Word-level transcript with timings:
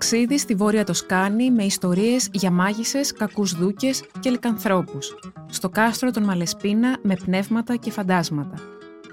ταξίδι 0.00 0.38
στη 0.38 0.54
Βόρεια 0.54 0.84
Τοσκάνη 0.84 1.50
με 1.50 1.62
ιστορίες 1.62 2.28
για 2.32 2.50
μάγισσες, 2.50 3.12
κακούς 3.12 3.54
δούκες 3.54 4.04
και 4.20 4.30
λικανθρώπους. 4.30 5.14
Στο 5.46 5.68
κάστρο 5.68 6.10
των 6.10 6.22
Μαλεσπίνα 6.22 6.98
με 7.02 7.16
πνεύματα 7.24 7.76
και 7.76 7.90
φαντάσματα. 7.90 8.54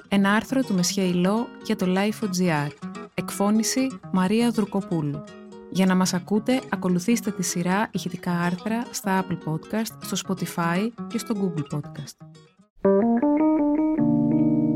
Ένα 0.07 0.33
άρθρο 0.33 0.61
του 0.63 0.73
Μεσχέηλό 0.73 1.47
για 1.65 1.75
το 1.75 1.85
Life.gr. 1.89 2.69
Εκφώνηση 3.13 3.99
Μαρία 4.11 4.49
Δουρκοπούλου. 4.49 5.23
Για 5.69 5.85
να 5.85 5.95
μας 5.95 6.13
ακούτε, 6.13 6.61
ακολουθήστε 6.69 7.31
τη 7.31 7.43
σειρά 7.43 7.89
ηχητικά 7.91 8.31
άρθρα 8.31 8.85
στα 8.91 9.25
Apple 9.25 9.51
Podcast, 9.51 10.11
στο 10.13 10.17
Spotify 10.27 10.89
και 11.07 11.17
στο 11.17 11.35
Google 11.41 11.77
Podcast. 11.77 12.27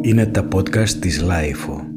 Είναι 0.01 0.25
τα 0.25 0.47
podcast 0.53 0.89
της 0.89 1.23
Lifeo. 1.23 1.90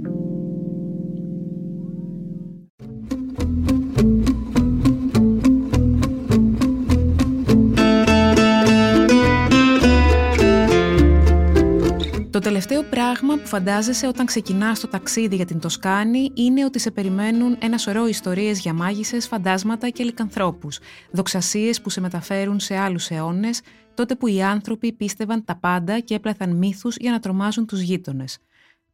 Τελευταίο 12.66 12.90
πράγμα 12.90 13.36
που 13.36 13.46
φαντάζεσαι 13.46 14.06
όταν 14.06 14.26
ξεκινάς 14.26 14.80
το 14.80 14.88
ταξίδι 14.88 15.36
για 15.36 15.44
την 15.44 15.60
Τοσκάνη 15.60 16.30
είναι 16.34 16.64
ότι 16.64 16.78
σε 16.78 16.90
περιμένουν 16.90 17.56
ένα 17.60 17.78
σωρό 17.78 18.06
ιστορίες 18.06 18.60
για 18.60 18.72
μάγισσες, 18.72 19.26
φαντάσματα 19.26 19.88
και 19.88 20.04
λικανθρώπους, 20.04 20.78
δοξασίες 21.10 21.80
που 21.80 21.90
σε 21.90 22.00
μεταφέρουν 22.00 22.60
σε 22.60 22.76
άλλους 22.76 23.10
αιώνες, 23.10 23.60
τότε 23.94 24.14
που 24.14 24.26
οι 24.26 24.42
άνθρωποι 24.42 24.92
πίστευαν 24.92 25.44
τα 25.44 25.56
πάντα 25.56 26.00
και 26.00 26.14
έπλαθαν 26.14 26.56
μύθους 26.56 26.96
για 26.96 27.10
να 27.10 27.20
τρομάζουν 27.20 27.66
τους 27.66 27.80
γείτονες. 27.80 28.38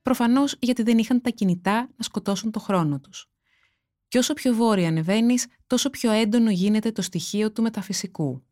Προφανώς 0.02 0.56
γιατί 0.58 0.82
δεν 0.82 0.98
είχαν 0.98 1.20
τα 1.20 1.30
κινητά 1.30 1.88
να 1.96 2.04
σκοτώσουν 2.04 2.50
το 2.50 2.58
χρόνο 2.60 3.00
τους. 3.00 3.28
Και 4.08 4.18
όσο 4.18 4.34
πιο 4.34 4.54
βόρεια 4.54 4.88
ανεβαίνεις, 4.88 5.46
τόσο 5.66 5.90
πιο 5.90 6.10
έντονο 6.10 6.50
γίνεται 6.50 6.92
το 6.92 7.02
στοιχείο 7.02 7.52
του 7.52 7.62
μεταφυσικού. 7.62 8.42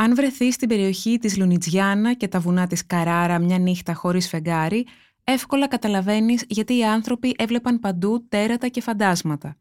Αν 0.00 0.14
βρεθεί 0.14 0.52
στην 0.52 0.68
περιοχή 0.68 1.18
της 1.18 1.36
Λουνιτζιάνα 1.36 2.14
και 2.14 2.28
τα 2.28 2.40
βουνά 2.40 2.66
της 2.66 2.86
Καράρα 2.86 3.38
μια 3.38 3.58
νύχτα 3.58 3.94
χωρίς 3.94 4.28
φεγγάρι, 4.28 4.86
εύκολα 5.24 5.68
καταλαβαίνεις 5.68 6.44
γιατί 6.48 6.76
οι 6.76 6.84
άνθρωποι 6.84 7.34
έβλεπαν 7.38 7.78
παντού 7.78 8.26
τέρατα 8.28 8.68
και 8.68 8.80
φαντάσματα. 8.80 9.56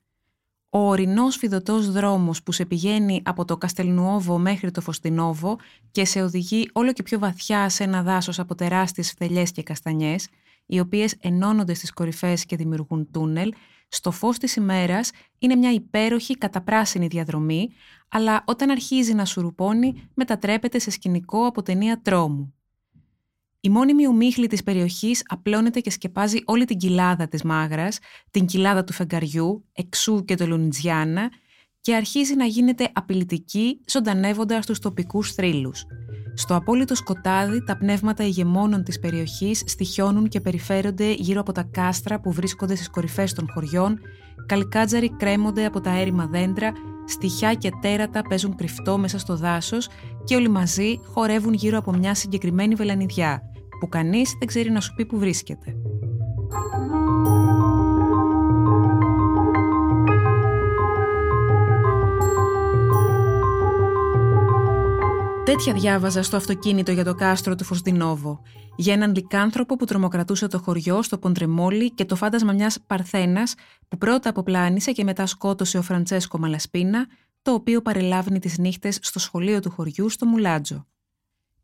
Ο 0.69 0.79
ορεινός 0.79 1.35
φιδωτός 1.35 1.91
δρόμος 1.91 2.43
που 2.43 2.51
σε 2.51 2.65
πηγαίνει 2.65 3.21
από 3.25 3.45
το 3.45 3.57
Καστελνουόβο 3.57 4.37
μέχρι 4.37 4.71
το 4.71 4.81
Φωστινόβο 4.81 5.57
και 5.91 6.05
σε 6.05 6.21
οδηγεί 6.21 6.69
όλο 6.73 6.93
και 6.93 7.03
πιο 7.03 7.19
βαθιά 7.19 7.69
σε 7.69 7.83
ένα 7.83 8.03
δάσος 8.03 8.39
από 8.39 8.55
τεράστιες 8.55 9.11
φθελιές 9.11 9.51
και 9.51 9.63
καστανιές, 9.63 10.27
οι 10.69 10.79
οποίες 10.79 11.15
ενώνονται 11.19 11.73
στις 11.73 11.91
κορυφές 11.91 12.45
και 12.45 12.55
δημιουργούν 12.55 13.11
τούνελ, 13.11 13.53
στο 13.87 14.11
φως 14.11 14.37
της 14.37 14.55
ημέρας 14.55 15.11
είναι 15.39 15.55
μια 15.55 15.71
υπέροχη 15.71 16.37
καταπράσινη 16.37 17.07
διαδρομή, 17.07 17.69
αλλά 18.09 18.43
όταν 18.45 18.69
αρχίζει 18.69 19.13
να 19.13 19.25
σουρουπώνει 19.25 20.09
μετατρέπεται 20.13 20.79
σε 20.79 20.91
σκηνικό 20.91 21.45
από 21.45 21.61
ταινία 21.61 22.01
τρόμου. 22.01 22.53
Η 23.59 23.69
μόνιμη 23.69 24.07
ομίχλη 24.07 24.47
της 24.47 24.63
περιοχής 24.63 25.23
απλώνεται 25.25 25.79
και 25.79 25.91
σκεπάζει 25.91 26.41
όλη 26.45 26.65
την 26.65 26.77
κοιλάδα 26.77 27.27
της 27.27 27.43
Μάγρας, 27.43 27.99
την 28.31 28.45
κοιλάδα 28.45 28.83
του 28.83 28.93
Φεγγαριού, 28.93 29.65
Εξού 29.73 30.25
και 30.25 30.35
το 30.35 30.47
Λουνιτζιάννα 30.47 31.29
και 31.81 31.95
αρχίζει 31.95 32.35
να 32.35 32.45
γίνεται 32.45 32.89
απειλητική 32.93 33.81
ζωντανεύοντας 33.87 34.65
τους 34.65 34.79
τοπικούς 34.79 35.33
θρύλους. 35.33 35.85
Στο 36.33 36.55
απόλυτο 36.55 36.95
σκοτάδι, 36.95 37.63
τα 37.63 37.77
πνεύματα 37.77 38.23
ηγεμόνων 38.23 38.83
της 38.83 38.99
περιοχής 38.99 39.63
στοιχιώνουν 39.65 40.27
και 40.27 40.41
περιφέρονται 40.41 41.11
γύρω 41.11 41.39
από 41.39 41.51
τα 41.51 41.63
κάστρα 41.71 42.19
που 42.19 42.31
βρίσκονται 42.31 42.75
στις 42.75 42.89
κορυφές 42.89 43.33
των 43.33 43.47
χωριών, 43.53 43.99
καλικάτζαροι 44.45 45.15
κρέμονται 45.17 45.65
από 45.65 45.81
τα 45.81 45.99
έρημα 45.99 46.27
δέντρα, 46.27 46.71
στοιχιά 47.05 47.53
και 47.53 47.69
τέρατα 47.81 48.21
παίζουν 48.21 48.55
κρυφτό 48.55 48.97
μέσα 48.97 49.19
στο 49.19 49.35
δάσος 49.35 49.87
και 50.23 50.35
όλοι 50.35 50.49
μαζί 50.49 50.99
χορεύουν 51.05 51.53
γύρω 51.53 51.77
από 51.77 51.93
μια 51.93 52.15
συγκεκριμένη 52.15 52.75
βελανιδιά, 52.75 53.41
που 53.79 53.87
κανείς 53.87 54.35
δεν 54.39 54.47
ξέρει 54.47 54.71
να 54.71 54.81
σου 54.81 54.93
πει 54.95 55.05
που 55.05 55.17
βρίσκεται. 55.17 55.75
Τέτοια 65.49 65.73
διάβαζα 65.73 66.23
στο 66.23 66.35
αυτοκίνητο 66.35 66.91
για 66.91 67.03
το 67.03 67.15
κάστρο 67.15 67.55
του 67.55 67.63
Φωσδινόβο. 67.63 68.41
Για 68.75 68.93
έναν 68.93 69.15
λικάνθρωπο 69.15 69.75
που 69.75 69.85
τρομοκρατούσε 69.85 70.47
το 70.47 70.59
χωριό 70.59 71.01
στο 71.01 71.17
Ποντρεμόλι 71.17 71.91
και 71.91 72.05
το 72.05 72.15
φάντασμα 72.15 72.53
μιας 72.53 72.79
Παρθένας 72.87 73.53
που 73.87 73.97
πρώτα 73.97 74.29
αποπλάνησε 74.29 74.91
και 74.91 75.03
μετά 75.03 75.25
σκότωσε 75.25 75.77
ο 75.77 75.81
Φραντσέσκο 75.81 76.39
Μαλασπίνα, 76.39 77.07
το 77.41 77.53
οποίο 77.53 77.81
παρελάβει 77.81 78.39
τις 78.39 78.57
νύχτες 78.57 78.99
στο 79.01 79.19
σχολείο 79.19 79.59
του 79.59 79.71
χωριού 79.71 80.09
στο 80.09 80.25
Μουλάτζο. 80.25 80.85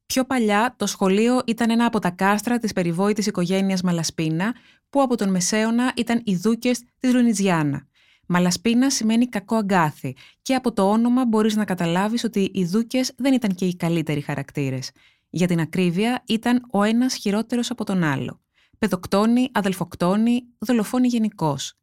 Πιο 0.05 0.25
παλιά, 0.25 0.73
το 0.77 0.85
σχολείο 0.85 1.41
ήταν 1.45 1.69
ένα 1.69 1.85
από 1.85 1.99
τα 1.99 2.09
κάστρα 2.09 2.57
της 2.57 2.73
περιβόητης 2.73 3.25
οικογένειας 3.25 3.81
Μαλασπίνα, 3.81 4.53
που 4.89 5.01
από 5.01 5.17
τον 5.17 5.29
Μεσαίωνα 5.29 5.91
ήταν 5.95 6.21
οι 6.23 6.35
δούκες 6.35 6.81
της 6.99 7.13
Λουνιτζιάννα. 7.13 7.87
Μαλασπίνα 8.27 8.89
σημαίνει 8.89 9.27
κακό 9.29 9.55
αγκάθι 9.55 10.15
και 10.41 10.55
από 10.55 10.73
το 10.73 10.89
όνομα 10.89 11.25
μπορείς 11.25 11.55
να 11.55 11.65
καταλάβεις 11.65 12.23
ότι 12.23 12.51
οι 12.53 12.65
δούκες 12.65 13.11
δεν 13.17 13.33
ήταν 13.33 13.55
και 13.55 13.65
οι 13.65 13.75
καλύτεροι 13.75 14.21
χαρακτήρες. 14.21 14.91
Για 15.29 15.47
την 15.47 15.59
ακρίβεια 15.59 16.23
ήταν 16.27 16.65
ο 16.71 16.83
ένας 16.83 17.15
χειρότερος 17.15 17.69
από 17.69 17.83
τον 17.83 18.03
άλλο. 18.03 18.41
Παιδοκτόνη, 18.77 19.49
αδελφοκτόνη, 19.53 20.43
δολοφόνη 20.57 21.07
γενικώς. 21.07 21.73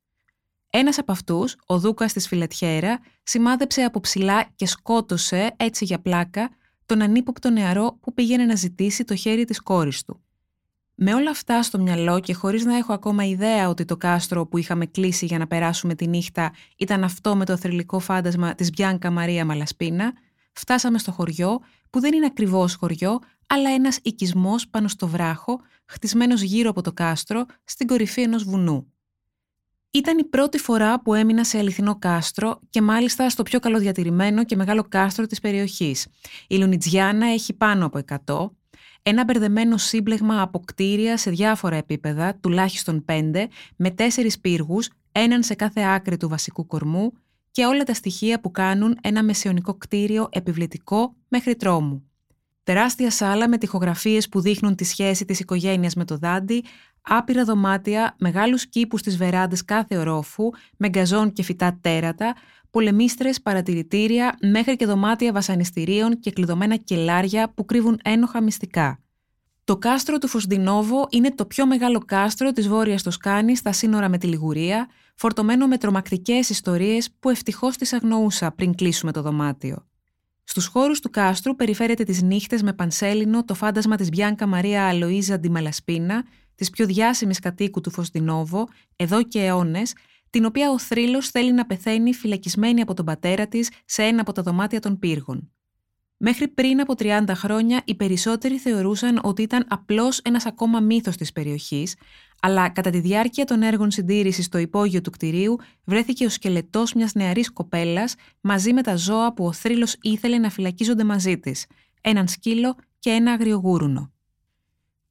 Ένας 0.71 0.99
από 0.99 1.13
αυτούς, 1.13 1.57
ο 1.67 1.79
Δούκας 1.79 2.13
της 2.13 2.29
Φιλετιέρα, 2.29 3.01
σημάδεψε 3.23 3.83
από 3.83 4.01
ψηλά 4.01 4.49
και 4.55 4.67
σκότωσε, 4.67 5.55
έτσι 5.57 5.85
για 5.85 6.01
πλάκα, 6.01 6.51
τον 6.87 7.03
ανύποπτο 7.03 7.51
νεαρό 7.51 7.99
που 8.01 8.15
πήγαινε 8.15 8.45
να 8.45 8.55
ζητήσει 8.55 9.05
το 9.05 9.15
χέρι 9.15 9.45
της 9.45 9.61
κόρης 9.61 10.05
του. 10.05 10.23
Με 11.05 11.15
όλα 11.15 11.31
αυτά 11.31 11.63
στο 11.63 11.79
μυαλό 11.79 12.21
και 12.21 12.35
χωρίς 12.35 12.65
να 12.65 12.77
έχω 12.77 12.93
ακόμα 12.93 13.25
ιδέα 13.25 13.69
ότι 13.69 13.85
το 13.85 13.97
κάστρο 13.97 14.47
που 14.47 14.59
είχαμε 14.59 14.87
κλείσει 14.87 15.27
για 15.27 15.39
να 15.39 15.47
περάσουμε 15.47 15.95
τη 15.95 16.07
νύχτα 16.07 16.53
ήταν 16.77 17.05
αυτό 17.05 17.37
με 17.37 17.45
το 17.45 17.57
θρηλυκό 17.57 17.99
φάντασμα 17.99 18.55
της 18.55 18.71
Μπιάνκα 18.71 19.11
Μαρία 19.11 19.45
Μαλασπίνα, 19.45 20.13
φτάσαμε 20.53 20.99
στο 20.99 21.13
χωριό 21.13 21.61
που 21.91 22.01
δεν 22.01 22.13
είναι 22.15 22.27
ακριβώς 22.27 22.75
χωριό, 22.75 23.19
αλλά 23.47 23.71
ένας 23.71 23.99
οικισμός 24.03 24.69
πάνω 24.69 24.89
στο 24.89 25.07
βράχο, 25.07 25.61
χτισμένος 25.85 26.43
γύρω 26.43 26.71
από 26.71 26.83
το 26.83 26.93
κάστρο, 26.93 27.45
στην 27.65 27.87
κορυφή 27.87 28.23
ενός 28.23 28.45
βουνού. 28.45 28.93
Ήταν 29.91 30.19
η 30.19 30.25
πρώτη 30.25 30.59
φορά 30.59 31.01
που 31.01 31.15
έμεινα 31.15 31.45
σε 31.45 31.59
αληθινό 31.59 31.99
κάστρο 31.99 32.61
και 32.71 32.83
μάλιστα 32.83 33.31
στο 33.31 33.43
πιο 33.43 33.59
καλοδιατηρημένο 33.61 34.45
και 34.45 34.57
μεγάλο 34.57 34.85
κάστρο 34.89 35.27
της 35.27 35.41
περιοχής. 35.41 36.07
Η 36.49 36.57
Λουνιτζιάνα 36.57 37.27
έχει 37.27 37.53
πάνω 37.53 37.87
από 37.87 38.01
100, 38.27 38.51
ένα 39.03 39.25
μπερδεμένο 39.25 39.77
σύμπλεγμα 39.77 40.43
από 40.43 40.61
κτίρια 40.61 41.17
σε 41.17 41.31
διάφορα 41.31 41.77
επίπεδα, 41.77 42.35
τουλάχιστον 42.41 43.05
πέντε, 43.05 43.49
με 43.77 43.91
τέσσερις 43.91 44.41
πύργους, 44.41 44.91
έναν 45.13 45.43
σε 45.43 45.55
κάθε 45.55 45.81
άκρη 45.81 46.17
του 46.17 46.29
βασικού 46.29 46.67
κορμού 46.67 47.13
και 47.51 47.65
όλα 47.65 47.85
τα 47.85 47.95
στοιχεία 47.95 48.41
που 48.41 48.51
κάνουν 48.51 48.99
ένα 49.03 49.23
μεσαιωνικό 49.23 49.75
κτίριο 49.75 50.29
επιβλητικό 50.31 51.15
μέχρι 51.29 51.57
τρόμου. 51.57 52.07
Τεράστια 52.63 53.11
σάλα 53.11 53.49
με 53.49 53.59
τοιχογραφίες 53.59 54.29
που 54.29 54.41
δείχνουν 54.41 54.75
τη 54.75 54.85
σχέση 54.85 55.25
της 55.25 55.41
οικογένειας 55.41 55.95
με 55.95 56.05
το 56.05 56.17
δάντι, 56.17 56.65
άπειρα 57.03 57.45
δωμάτια, 57.45 58.15
μεγάλους 58.19 58.69
κήπους 58.69 59.01
στις 59.01 59.17
βεράντες 59.17 59.65
κάθε 59.65 59.97
ορόφου, 59.97 60.51
με 60.77 60.89
γκαζόν 60.89 61.33
και 61.33 61.43
φυτά 61.43 61.79
τέρατα, 61.81 62.35
πολεμίστρες, 62.71 63.43
παρατηρητήρια, 63.43 64.37
μέχρι 64.41 64.77
και 64.77 64.87
δωμάτια 64.87 65.33
βασανιστήριων 65.33 66.21
και 66.21 66.31
κλειδωμένα 66.31 66.77
κελάρια 66.77 67.53
που 67.55 67.65
κρύβουν 67.65 68.01
ένοχα 68.05 68.43
μυστικά. 68.43 68.99
Το 69.65 69.77
κάστρο 69.77 70.19
του 70.19 70.29
Φωσντινόβο 70.29 71.07
είναι 71.11 71.31
το 71.35 71.47
πιο 71.47 71.67
μεγάλο 71.67 71.99
κάστρο 71.99 72.53
της 72.53 72.69
Βόρειας 72.69 73.03
Τοσκάνης 73.03 73.59
στα 73.59 73.73
σύνορα 73.73 74.09
με 74.09 74.19
τη 74.19 74.27
Λιγουρία, 74.27 74.89
φορτωμένο 75.15 75.67
με 75.67 75.79
τρομακτικές 75.79 76.51
ιστορίες 76.51 77.11
που 77.19 77.31
ευτυχώς 77.31 77.77
τις 77.77 77.93
αγνοούσα 77.93 78.53
πριν 78.53 78.75
κλείσουμε 78.75 79.13
το 79.13 79.23
δωμάτιο. 79.23 79.87
Στους 80.45 80.67
χώρους 80.67 81.01
του 81.01 81.11
κάστρου 81.11 81.57
περιφέρεται 81.57 82.05
τις 82.05 82.23
νύχτες 82.23 82.63
με 82.63 82.73
πανσέλινο 82.73 83.45
το 83.45 83.55
φάντασμα 83.55 83.97
της 83.97 84.09
Μπιάνκα 84.09 84.47
Μαρία 84.47 84.87
Αλοίζα 84.87 85.39
Ντιμαλασπίνα, 85.39 86.25
της 86.55 86.71
πιο 86.71 86.87
διάσημης 86.87 87.39
κατοίκου 87.39 87.81
του 87.81 87.91
Φωσντινόβο, 87.91 88.69
εδώ 88.97 89.23
και 89.23 89.45
αιώνες, 89.45 89.95
την 90.31 90.45
οποία 90.45 90.71
ο 90.71 90.79
θρύλος 90.79 91.29
θέλει 91.29 91.53
να 91.53 91.67
πεθαίνει 91.67 92.15
φυλακισμένη 92.15 92.81
από 92.81 92.95
τον 92.95 93.05
πατέρα 93.05 93.47
της 93.47 93.71
σε 93.85 94.03
ένα 94.03 94.21
από 94.21 94.33
τα 94.33 94.43
δωμάτια 94.43 94.81
των 94.81 94.99
πύργων. 94.99 95.53
Μέχρι 96.25 96.49
πριν 96.49 96.81
από 96.81 96.95
30 96.99 97.25
χρόνια 97.35 97.83
οι 97.85 97.95
περισσότεροι 97.95 98.59
θεωρούσαν 98.59 99.21
ότι 99.23 99.43
ήταν 99.43 99.65
απλώς 99.69 100.19
ένας 100.19 100.47
ακόμα 100.47 100.81
μύθος 100.81 101.17
της 101.17 101.33
περιοχής, 101.33 101.97
αλλά 102.41 102.69
κατά 102.69 102.91
τη 102.91 103.01
διάρκεια 103.01 103.45
των 103.45 103.63
έργων 103.63 103.91
συντήρησης 103.91 104.45
στο 104.45 104.59
υπόγειο 104.59 105.01
του 105.01 105.11
κτηρίου 105.11 105.57
βρέθηκε 105.85 106.25
ο 106.25 106.29
σκελετός 106.29 106.93
μιας 106.93 107.15
νεαρής 107.15 107.53
κοπέλας 107.53 108.15
μαζί 108.41 108.73
με 108.73 108.83
τα 108.83 108.97
ζώα 108.97 109.33
που 109.33 109.45
ο 109.45 109.53
θρύλος 109.53 109.97
ήθελε 110.03 110.39
να 110.39 110.51
φυλακίζονται 110.51 111.05
μαζί 111.05 111.39
της, 111.39 111.67
έναν 112.01 112.29
σκύλο 112.29 112.77
και 112.99 113.11
ένα 113.11 113.33
αγριογούρουνο. 113.33 114.13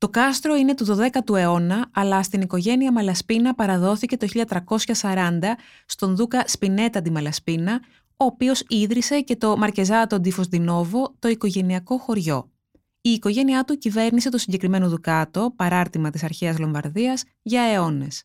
Το 0.01 0.09
κάστρο 0.09 0.56
είναι 0.56 0.75
του 0.75 0.86
12ου 0.86 1.36
αιώνα, 1.36 1.89
αλλά 1.94 2.24
στην 2.24 2.42
οικογένεια 2.42 2.92
Μαλασπίνα 2.92 3.53
παραδόθηκε 3.56 4.18
το 4.18 4.27
1340 5.01 5.39
στον 5.86 6.15
Δούκα 6.15 6.44
Σπινέτα 6.48 7.01
τη 7.01 7.12
Μαλασπίνα, 7.12 7.81
ο 8.18 8.25
οποίος 8.25 8.63
ίδρυσε 8.68 9.21
και 9.21 9.36
το 9.36 9.57
Μαρκεζάτο 9.57 10.19
Ντιφοσδινόβο, 10.19 11.15
το 11.19 11.27
οικογενειακό 11.27 11.98
χωριό. 11.98 12.51
Η 13.01 13.09
οικογένειά 13.09 13.63
του 13.63 13.77
κυβέρνησε 13.77 14.30
το 14.30 14.38
συγκεκριμένο 14.38 14.89
δουκάτο, 14.89 15.53
παράρτημα 15.56 16.09
της 16.09 16.24
αρχαίας 16.24 16.59
Λομβαρδίας, 16.59 17.24
για 17.42 17.62
αιώνες. 17.62 18.24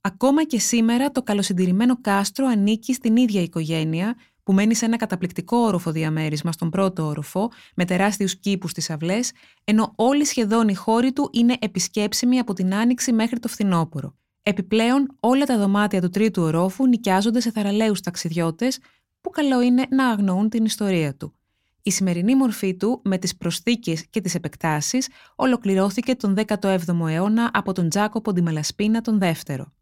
Ακόμα 0.00 0.44
και 0.44 0.58
σήμερα 0.58 1.10
το 1.10 1.22
καλοσυντηρημένο 1.22 2.00
κάστρο 2.00 2.46
ανήκει 2.46 2.94
στην 2.94 3.16
ίδια 3.16 3.42
οικογένεια, 3.42 4.16
που 4.48 4.54
μένει 4.54 4.74
σε 4.74 4.84
ένα 4.84 4.96
καταπληκτικό 4.96 5.56
όροφο 5.56 5.90
διαμέρισμα 5.90 6.52
στον 6.52 6.70
πρώτο 6.70 7.06
όροφο, 7.06 7.50
με 7.74 7.84
τεράστιους 7.84 8.36
κήπους 8.36 8.70
στις 8.70 8.90
αυλές, 8.90 9.32
ενώ 9.64 9.92
όλοι 9.96 10.24
σχεδόν 10.24 10.68
οι 10.68 10.74
χώροι 10.74 11.12
του 11.12 11.30
είναι 11.32 11.56
επισκέψιμοι 11.60 12.38
από 12.38 12.52
την 12.52 12.74
Άνοιξη 12.74 13.12
μέχρι 13.12 13.38
το 13.38 13.48
φθινόπωρο. 13.48 14.14
Επιπλέον, 14.42 15.16
όλα 15.20 15.44
τα 15.44 15.58
δωμάτια 15.58 16.00
του 16.00 16.08
τρίτου 16.08 16.42
ορόφου 16.42 16.86
νοικιάζονται 16.86 17.40
σε 17.40 17.50
θαραλέους 17.50 18.00
ταξιδιώτες, 18.00 18.78
που 19.20 19.30
καλό 19.30 19.62
είναι 19.62 19.86
να 19.90 20.08
αγνοούν 20.08 20.48
την 20.48 20.64
ιστορία 20.64 21.14
του. 21.14 21.34
Η 21.82 21.90
σημερινή 21.90 22.36
μορφή 22.36 22.76
του, 22.76 23.00
με 23.04 23.18
τις 23.18 23.36
προσθήκες 23.36 24.06
και 24.10 24.20
τις 24.20 24.34
επεκτάσεις, 24.34 25.08
ολοκληρώθηκε 25.36 26.14
τον 26.14 26.36
17ο 26.46 27.08
αιώνα 27.08 27.50
από 27.52 27.72
τον 27.72 27.88
Τζάκοπο 27.88 28.32
Ντιμαλασπίνα 28.32 29.00
τον 29.00 29.18
δεύτερο. 29.18 29.72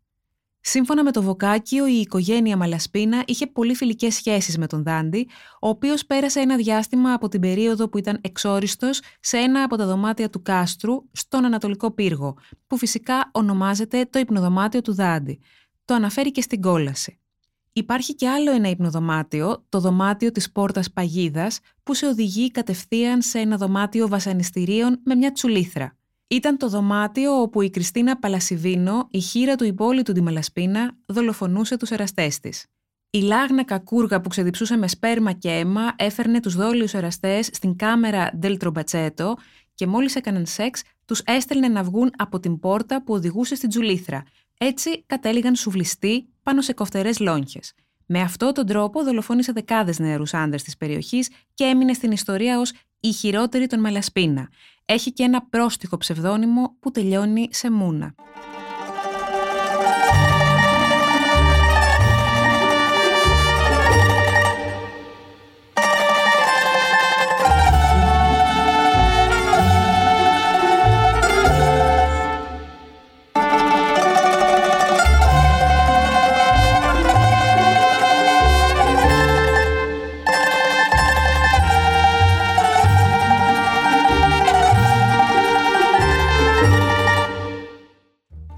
Σύμφωνα 0.69 1.05
με 1.05 1.11
το 1.11 1.23
Βοκάκιο, 1.23 1.87
η 1.87 2.01
οικογένεια 2.01 2.57
Μαλασπίνα 2.57 3.23
είχε 3.27 3.47
πολύ 3.47 3.75
φιλικές 3.75 4.15
σχέσεις 4.15 4.59
με 4.59 4.67
τον 4.67 4.83
Δάντη, 4.83 5.29
ο 5.61 5.69
οποίος 5.69 6.07
πέρασε 6.07 6.41
ένα 6.41 6.57
διάστημα 6.57 7.13
από 7.13 7.29
την 7.29 7.41
περίοδο 7.41 7.89
που 7.89 7.99
ήταν 7.99 8.19
εξόριστος 8.21 9.01
σε 9.21 9.37
ένα 9.37 9.63
από 9.63 9.77
τα 9.77 9.87
δωμάτια 9.87 10.31
του 10.31 10.43
κάστρου 10.43 11.09
στον 11.13 11.45
Ανατολικό 11.45 11.91
Πύργο, 11.91 12.37
που 12.67 12.77
φυσικά 12.77 13.31
ονομάζεται 13.33 14.07
το 14.11 14.19
υπνοδωμάτιο 14.19 14.81
του 14.81 14.95
Δάντη. 14.95 15.41
Το 15.85 15.95
αναφέρει 15.95 16.31
και 16.31 16.41
στην 16.41 16.61
κόλαση. 16.61 17.21
Υπάρχει 17.73 18.15
και 18.15 18.29
άλλο 18.29 18.51
ένα 18.53 18.69
υπνοδωμάτιο, 18.69 19.65
το 19.69 19.81
δωμάτιο 19.81 20.33
της 20.33 20.53
πόρτας 20.53 20.93
παγίδας, 20.93 21.61
που 21.83 21.95
σε 21.95 22.07
οδηγεί 22.07 22.51
κατευθείαν 22.51 23.23
σε 23.23 23.39
ένα 23.39 23.57
δωμάτιο 23.57 24.09
βασανιστήριων 24.09 25.01
με 25.05 25.15
μια 25.15 25.33
τσουλήθρα. 25.33 25.96
Ήταν 26.29 26.57
το 26.57 26.69
δωμάτιο 26.69 27.41
όπου 27.41 27.63
η 27.63 27.71
Κριστίνα 27.71 28.19
Παλασιβίνο, 28.19 29.09
η 29.11 29.21
χείρα 29.21 29.57
του 29.57 29.65
υπόλοιπου 29.65 30.13
τη 30.13 30.23
Μαλασπίνα, 30.23 30.97
δολοφονούσε 31.07 31.77
τους 31.77 31.91
εραστές 31.91 32.41
της. 32.41 32.67
Η 33.11 33.19
λάγνα 33.19 33.65
κακούργα 33.65 34.21
που 34.21 34.29
ξεδιψούσε 34.29 34.77
με 34.77 34.89
σπέρμα 34.89 35.33
και 35.33 35.51
αίμα 35.51 35.95
έφερνε 35.97 36.41
τους 36.41 36.55
δόλιους 36.55 36.95
εραστές 36.95 37.47
στην 37.53 37.77
κάμερα 37.77 38.39
Del 38.43 38.57
Trombaceto 38.59 39.33
και 39.75 39.87
μόλις 39.87 40.15
έκαναν 40.15 40.47
σεξ, 40.47 40.83
τους 41.05 41.21
έστελνε 41.21 41.69
να 41.69 41.83
βγουν 41.83 42.11
από 42.17 42.41
την 42.41 42.59
πόρτα 42.59 43.03
που 43.03 43.15
οδηγούσε 43.15 43.55
στην 43.55 43.69
τζουλήθρα. 43.69 44.23
Έτσι 44.59 45.05
κατέληγαν 45.07 45.55
σουβλιστοί 45.55 46.29
πάνω 46.43 46.61
σε 46.61 46.73
κοφτερές 46.73 47.19
λόγχες. 47.19 47.73
Με 48.07 48.21
αυτόν 48.21 48.53
τον 48.53 48.67
τρόπο 48.67 49.03
δολοφόνησε 49.03 49.53
δεκάδες 49.53 49.99
νεαρούς 49.99 50.35
άντρες 50.35 50.63
της 50.63 50.77
περιοχής 50.77 51.31
και 51.55 51.65
έμεινε 51.65 51.93
στην 51.93 52.11
ιστορία 52.11 52.59
ως 52.61 52.73
η 53.01 53.13
χειρότερη 53.13 53.67
των 53.67 53.81
Μαλασπίνα. 53.81 54.49
Έχει 54.89 55.13
και 55.13 55.23
ένα 55.23 55.43
πρόστιχο 55.43 55.97
ψευδόνυμο 55.97 56.77
που 56.81 56.91
τελειώνει 56.91 57.49
σε 57.51 57.71
Μούνα. 57.71 58.15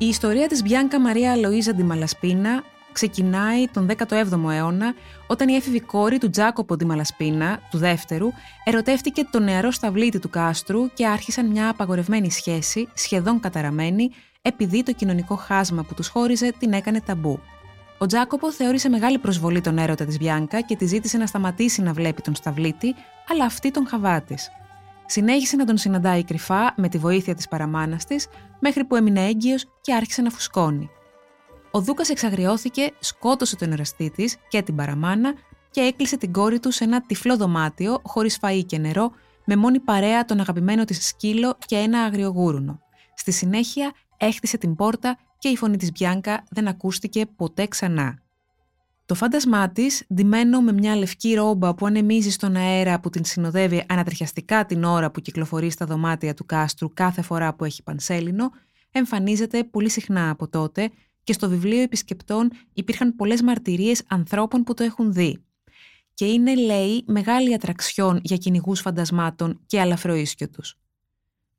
Η 0.09 0.11
ιστορία 0.11 0.49
της 0.49 0.63
Μπιάνκα 0.63 1.01
Μαρία 1.01 1.35
Αλοΐζα 1.35 1.75
Ντιμαλασπίνα 1.75 2.65
ξεκινάει 2.93 3.69
τον 3.69 3.89
17ο 4.09 4.51
αιώνα 4.51 4.95
όταν 5.27 5.49
η 5.49 5.55
έφηβη 5.55 5.81
κόρη 5.81 6.19
του 6.19 6.31
Τζάκοπο 6.31 6.77
Ντιμαλασπίνα, 6.77 7.61
του 7.71 7.79
δεύτερου, 7.79 8.29
ερωτεύτηκε 8.65 9.25
τον 9.31 9.43
νεαρό 9.43 9.71
σταυλίτη 9.71 10.19
του 10.19 10.31
κάστρου 10.31 10.93
και 10.95 11.07
άρχισαν 11.07 11.47
μια 11.47 11.69
απαγορευμένη 11.69 12.31
σχέση, 12.31 12.89
σχεδόν 12.95 13.41
καταραμένη, 13.41 14.11
επειδή 14.43 14.83
το 14.83 14.93
κοινωνικό 14.93 15.35
χάσμα 15.35 15.83
που 15.83 15.95
τους 15.95 16.09
χώριζε 16.09 16.53
την 16.59 16.73
έκανε 16.73 17.01
ταμπού. 17.01 17.41
Ο 17.99 18.07
Τζάκοπο 18.07 18.53
θεώρησε 18.53 18.89
μεγάλη 18.89 19.19
προσβολή 19.19 19.61
τον 19.61 19.79
έρωτα 19.79 20.05
της 20.05 20.19
Μπιάνκα 20.19 20.61
και 20.61 20.77
τη 20.77 20.87
ζήτησε 20.87 21.19
να 21.19 21.27
σταματήσει 21.27 21.83
να 21.83 21.93
βλέπει 21.93 22.23
τον 22.23 22.35
σταυλίτη, 22.35 22.95
αλλά 23.29 23.45
αυτή 23.45 23.71
τον 23.71 23.87
χαβάτης. 23.87 24.51
Συνέχισε 25.11 25.57
να 25.57 25.65
τον 25.65 25.77
συναντάει 25.77 26.25
κρυφά 26.25 26.75
με 26.77 26.89
τη 26.89 26.99
βοήθεια 26.99 27.35
της 27.35 27.49
παραμάνας 27.49 28.05
της, 28.05 28.27
μέχρι 28.61 28.85
που 28.85 28.97
έμεινε 28.97 29.27
έγκυος 29.27 29.65
και 29.81 29.95
άρχισε 29.95 30.23
να 30.23 30.31
φουσκώνει. 30.31 30.91
Ο 31.71 31.81
Δούκας 31.81 32.09
εξαγριώθηκε, 32.09 32.93
σκότωσε 32.99 33.57
τον 33.57 33.73
εραστή 33.73 34.11
της 34.11 34.37
και 34.49 34.63
την 34.63 34.77
παραμάνα 34.77 35.35
και 35.71 35.81
έκλεισε 35.81 36.17
την 36.17 36.33
κόρη 36.33 36.61
του 36.61 36.71
σε 36.71 36.85
ένα 36.85 37.03
τυφλό 37.03 37.37
δωμάτιο, 37.37 38.01
χωρίς 38.05 38.39
φαΐ 38.41 38.63
και 38.67 38.79
νερό, 38.79 39.11
με 39.45 39.57
μόνη 39.57 39.81
παρέα 39.81 40.25
τον 40.25 40.41
αγαπημένο 40.41 40.85
της 40.85 41.07
σκύλο 41.07 41.59
και 41.67 41.77
ένα 41.77 42.03
αγριογούρουνο. 42.03 42.81
Στη 43.15 43.33
συνέχεια 43.33 43.93
έχτισε 44.17 44.59
την 44.59 44.75
πόρτα 44.75 45.19
και 45.39 45.49
η 45.49 45.57
φωνή 45.57 45.77
της 45.77 45.91
Μπιάνκα 45.93 46.45
δεν 46.51 46.69
ακούστηκε 46.69 47.27
ποτέ 47.37 47.67
ξανά. 47.67 48.19
Το 49.09 49.15
φάντασμά 49.15 49.71
της, 49.71 50.05
ντυμένο 50.15 50.61
με 50.61 50.73
μια 50.73 50.97
λευκή 50.97 51.35
ρόμπα 51.35 51.75
που 51.75 51.87
ανεμίζει 51.87 52.31
στον 52.31 52.57
αέρα 52.57 53.01
που 53.01 53.11
την 53.11 53.25
συνοδεύει 53.25 53.85
ανατριχιαστικά 53.89 54.67
την 54.67 54.85
ώρα 54.85 55.11
που 55.11 55.21
κυκλοφορεί 55.21 55.71
στα 55.71 55.87
δωμάτια 55.87 56.35
του 56.35 56.47
κάστρου 56.47 56.93
κάθε 56.95 57.23
φορά 57.23 57.55
που 57.55 57.65
έχει 57.65 57.83
πανσέλινο, 57.83 58.51
εμφανίζεται 58.91 59.65
πολύ 59.65 59.91
συχνά 59.91 60.31
από 60.31 60.49
τότε 60.49 60.91
και 61.25 61.33
στο 61.33 61.49
βιβλίο 61.49 61.83
επισκεπτών 61.83 62.51
υπήρχαν 62.73 63.17
πολλές 63.17 63.43
μαρτυρίες 63.43 64.03
ανθρώπων 64.09 64.63
που 64.63 64.75
το 64.75 64.85
έχουν 64.85 65.13
δει. 65.13 65.45
Και 66.15 66.25
είναι, 66.25 66.55
λέει, 66.55 67.05
μεγάλη 67.07 67.55
ατραξιόν 67.55 68.21
για 68.23 68.37
κυνηγούς 68.37 68.81
φαντασμάτων 68.81 69.61
και 69.67 69.81
αλαφροίσκιο 69.81 70.49
τους. 70.49 70.79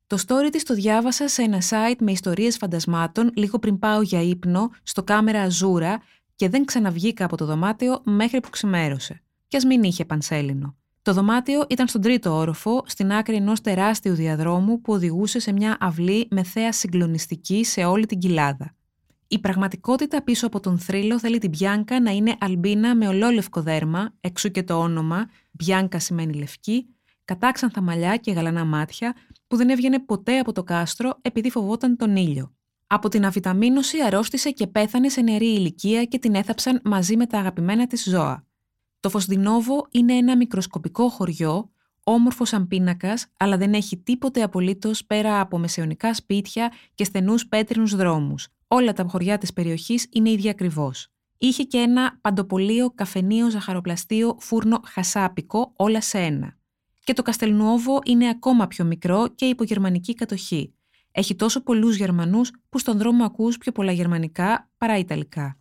Το 0.07 0.17
story 0.27 0.49
της 0.51 0.63
το 0.63 0.73
διάβασα 0.73 1.27
σε 1.27 1.41
ένα 1.41 1.61
site 1.69 1.97
με 1.99 2.11
ιστορίες 2.11 2.57
φαντασμάτων 2.57 3.31
λίγο 3.35 3.59
πριν 3.59 3.79
πάω 3.79 4.01
για 4.01 4.21
ύπνο 4.21 4.69
στο 4.83 5.03
κάμερα 5.03 5.41
Αζούρα 5.41 6.01
και 6.39 6.49
δεν 6.49 6.65
ξαναβγήκα 6.65 7.25
από 7.25 7.37
το 7.37 7.45
δωμάτιο 7.45 8.01
μέχρι 8.03 8.39
που 8.39 8.49
ξημέρωσε. 8.49 9.21
Κι 9.47 9.57
ας 9.57 9.65
μην 9.65 9.83
είχε 9.83 10.05
πανσέλινο. 10.05 10.75
Το 11.01 11.13
δωμάτιο 11.13 11.65
ήταν 11.69 11.87
στον 11.87 12.01
τρίτο 12.01 12.35
όροφο, 12.35 12.83
στην 12.85 13.11
άκρη 13.11 13.35
ενός 13.35 13.61
τεράστιου 13.61 14.13
διαδρόμου 14.13 14.81
που 14.81 14.93
οδηγούσε 14.93 15.39
σε 15.39 15.51
μια 15.51 15.77
αυλή 15.79 16.27
με 16.29 16.43
θέα 16.43 16.71
συγκλονιστική 16.71 17.63
σε 17.63 17.83
όλη 17.85 18.05
την 18.05 18.19
κοιλάδα. 18.19 18.75
Η 19.27 19.39
πραγματικότητα 19.39 20.23
πίσω 20.23 20.47
από 20.47 20.59
τον 20.59 20.79
θρύλο 20.79 21.19
θέλει 21.19 21.37
την 21.37 21.49
Μπιάνκα 21.49 22.01
να 22.01 22.11
είναι 22.11 22.35
αλμπίνα 22.39 22.95
με 22.95 23.07
ολόλευκο 23.07 23.61
δέρμα, 23.61 24.13
εξού 24.21 24.51
και 24.51 24.63
το 24.63 24.79
όνομα, 24.79 25.29
Μπιάνκα 25.51 25.99
σημαίνει 25.99 26.33
λευκή, 26.33 26.85
κατάξανθα 27.25 27.81
μαλλιά 27.81 28.17
και 28.17 28.31
γαλανά 28.31 28.65
μάτια, 28.65 29.15
που 29.47 29.55
δεν 29.55 29.69
έβγαινε 29.69 29.99
ποτέ 29.99 30.39
από 30.39 30.51
το 30.51 30.63
κάστρο 30.63 31.17
επειδή 31.21 31.49
φοβόταν 31.49 31.97
τον 31.97 32.15
ήλιο. 32.15 32.53
Από 32.91 33.09
την 33.09 33.25
αβιταμίνωση 33.25 34.01
αρρώστησε 34.01 34.51
και 34.51 34.67
πέθανε 34.67 35.09
σε 35.09 35.21
νεαρή 35.21 35.45
ηλικία 35.45 36.03
και 36.05 36.19
την 36.19 36.35
έθαψαν 36.35 36.81
μαζί 36.83 37.17
με 37.17 37.25
τα 37.25 37.37
αγαπημένα 37.37 37.87
της 37.87 38.03
ζώα. 38.09 38.47
Το 38.99 39.09
Φωσδινόβο 39.09 39.87
είναι 39.91 40.13
ένα 40.13 40.37
μικροσκοπικό 40.37 41.09
χωριό, 41.09 41.71
όμορφος 42.03 42.49
σαν 42.49 42.67
πίνακας, 42.67 43.25
αλλά 43.37 43.57
δεν 43.57 43.73
έχει 43.73 43.97
τίποτε 43.97 44.41
απολύτως 44.41 45.05
πέρα 45.05 45.39
από 45.39 45.57
μεσαιωνικά 45.57 46.13
σπίτια 46.13 46.71
και 46.95 47.03
στενούς 47.03 47.47
πέτρινους 47.47 47.95
δρόμους. 47.95 48.47
Όλα 48.67 48.93
τα 48.93 49.05
χωριά 49.07 49.37
της 49.37 49.53
περιοχής 49.53 50.07
είναι 50.11 50.29
ίδια 50.29 50.51
ακριβώς. 50.51 51.07
Είχε 51.37 51.63
και 51.63 51.77
ένα 51.77 52.17
παντοπολείο, 52.21 52.91
καφενείο, 52.95 53.49
ζαχαροπλαστείο, 53.49 54.37
φούρνο 54.39 54.79
χασάπικο, 54.85 55.73
όλα 55.75 56.01
σε 56.01 56.17
ένα. 56.17 56.57
Και 57.03 57.13
το 57.13 57.21
Καστελνουόβο 57.21 57.99
είναι 58.05 58.29
ακόμα 58.29 58.67
πιο 58.67 58.85
μικρό 58.85 59.27
και 59.35 59.45
υπογερμανική 59.45 60.13
κατοχή. 60.13 60.73
Έχει 61.11 61.35
τόσο 61.35 61.63
πολλούς 61.63 61.95
Γερμανούς 61.95 62.51
που 62.69 62.79
στον 62.79 62.97
δρόμο 62.97 63.25
ακούς 63.25 63.57
πιο 63.57 63.71
πολλά 63.71 63.91
γερμανικά 63.91 64.69
παρά 64.77 64.97
ιταλικά. 64.97 65.59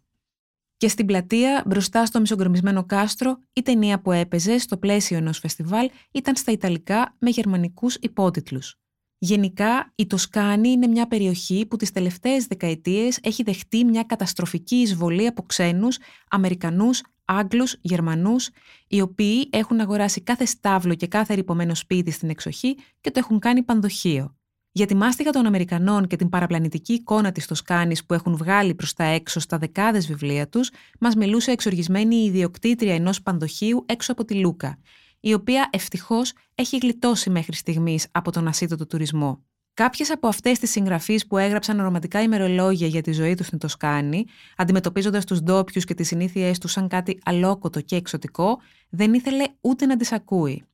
Και 0.76 0.88
στην 0.88 1.06
πλατεία, 1.06 1.62
μπροστά 1.66 2.06
στο 2.06 2.20
μισογκρομισμένο 2.20 2.84
κάστρο, 2.84 3.38
η 3.52 3.62
ταινία 3.62 4.00
που 4.00 4.12
έπαιζε 4.12 4.58
στο 4.58 4.76
πλαίσιο 4.76 5.16
ενός 5.16 5.38
φεστιβάλ 5.38 5.90
ήταν 6.12 6.36
στα 6.36 6.52
Ιταλικά 6.52 7.16
με 7.18 7.30
γερμανικούς 7.30 7.94
υπότιτλους. 7.94 8.78
Γενικά, 9.18 9.92
η 9.94 10.06
Τοσκάνη 10.06 10.68
είναι 10.68 10.86
μια 10.86 11.08
περιοχή 11.08 11.66
που 11.66 11.76
τις 11.76 11.92
τελευταίες 11.92 12.46
δεκαετίες 12.46 13.18
έχει 13.22 13.42
δεχτεί 13.42 13.84
μια 13.84 14.02
καταστροφική 14.02 14.76
εισβολή 14.76 15.26
από 15.26 15.42
ξένους, 15.42 15.98
Αμερικανούς, 16.30 17.02
Άγγλους, 17.24 17.76
Γερμανούς, 17.80 18.50
οι 18.88 19.00
οποίοι 19.00 19.48
έχουν 19.52 19.80
αγοράσει 19.80 20.20
κάθε 20.22 20.44
στάβλο 20.44 20.94
και 20.94 21.06
κάθε 21.06 21.34
ρηπωμένο 21.34 21.74
σπίτι 21.74 22.10
στην 22.10 22.30
εξοχή 22.30 22.76
και 23.00 23.10
το 23.10 23.18
έχουν 23.18 23.38
κάνει 23.38 23.62
πανδοχείο. 23.62 24.37
Για 24.78 24.86
τη 24.86 24.94
μάστιγα 24.94 25.30
των 25.30 25.46
Αμερικανών 25.46 26.06
και 26.06 26.16
την 26.16 26.28
παραπλανητική 26.28 26.92
εικόνα 26.92 27.32
της 27.32 27.46
Τοσκάνης 27.46 28.04
που 28.04 28.14
έχουν 28.14 28.36
βγάλει 28.36 28.74
προς 28.74 28.92
τα 28.92 29.04
έξω 29.04 29.40
στα 29.40 29.58
δεκάδες 29.58 30.06
βιβλία 30.06 30.48
τους, 30.48 30.70
μας 31.00 31.14
μιλούσε 31.14 31.50
εξοργισμένη 31.50 32.16
η 32.16 32.24
ιδιοκτήτρια 32.24 32.94
ενός 32.94 33.22
πανδοχείου 33.22 33.84
έξω 33.88 34.12
από 34.12 34.24
τη 34.24 34.34
Λούκα, 34.34 34.78
η 35.20 35.34
οποία 35.34 35.68
ευτυχώς 35.72 36.32
έχει 36.54 36.78
γλιτώσει 36.78 37.30
μέχρι 37.30 37.54
στιγμής 37.56 38.06
από 38.10 38.30
τον 38.32 38.48
ασύτοτο 38.48 38.86
τουρισμό. 38.86 39.44
Κάποιες 39.74 40.10
από 40.10 40.28
αυτές 40.28 40.58
τις 40.58 40.70
συγγραφείς 40.70 41.26
που 41.26 41.38
έγραψαν 41.38 41.82
ρομαντικά 41.82 42.22
ημερολόγια 42.22 42.86
για 42.86 43.02
τη 43.02 43.12
ζωή 43.12 43.34
τους 43.34 43.46
στην 43.46 43.58
Τοσκάνη, 43.58 44.24
αντιμετωπίζοντας 44.56 45.24
τους 45.24 45.40
ντόπιους 45.42 45.84
και 45.84 45.94
τις 45.94 46.06
συνήθειές 46.06 46.58
τους 46.58 46.72
σαν 46.72 46.88
κάτι 46.88 47.18
αλόκοτο 47.24 47.80
και 47.80 47.96
εξωτικό, 47.96 48.58
δεν 48.88 49.14
ήθελε 49.14 49.44
ούτε 49.60 49.86
να 49.86 49.96
τις 49.96 50.12
ακούει. 50.12 50.64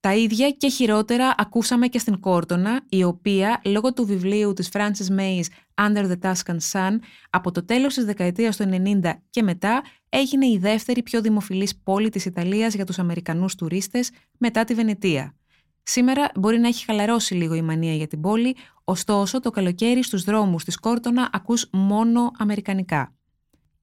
Τα 0.00 0.14
ίδια 0.14 0.50
και 0.50 0.68
χειρότερα 0.68 1.34
ακούσαμε 1.36 1.86
και 1.86 1.98
στην 1.98 2.20
Κόρτονα, 2.20 2.80
η 2.88 3.04
οποία, 3.04 3.60
λόγω 3.64 3.92
του 3.92 4.06
βιβλίου 4.06 4.52
της 4.52 4.68
Frances 4.72 5.18
May's 5.18 5.46
Under 5.74 6.10
the 6.10 6.18
Tuscan 6.22 6.56
Sun, 6.72 6.98
από 7.30 7.50
το 7.50 7.64
τέλος 7.64 7.94
της 7.94 8.04
δεκαετίας 8.04 8.56
του 8.56 8.64
90 9.02 9.22
και 9.30 9.42
μετά, 9.42 9.82
έγινε 10.08 10.46
η 10.46 10.58
δεύτερη 10.58 11.02
πιο 11.02 11.20
δημοφιλής 11.20 11.76
πόλη 11.82 12.08
της 12.08 12.24
Ιταλίας 12.24 12.74
για 12.74 12.86
τους 12.86 12.98
Αμερικανούς 12.98 13.54
τουρίστες 13.54 14.10
μετά 14.38 14.64
τη 14.64 14.74
Βενετία. 14.74 15.34
Σήμερα 15.82 16.30
μπορεί 16.34 16.58
να 16.58 16.68
έχει 16.68 16.84
χαλαρώσει 16.84 17.34
λίγο 17.34 17.54
η 17.54 17.62
μανία 17.62 17.94
για 17.94 18.06
την 18.06 18.20
πόλη, 18.20 18.56
ωστόσο 18.84 19.40
το 19.40 19.50
καλοκαίρι 19.50 20.02
στους 20.02 20.24
δρόμους 20.24 20.64
της 20.64 20.76
Κόρτονα 20.76 21.30
ακούς 21.32 21.68
μόνο 21.72 22.30
αμερικανικά. 22.38 23.14